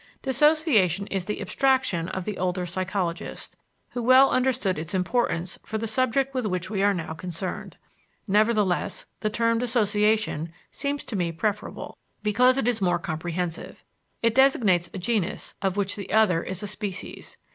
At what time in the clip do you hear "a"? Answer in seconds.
14.91-14.97, 16.63-16.67